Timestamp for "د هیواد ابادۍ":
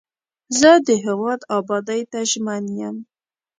0.87-2.01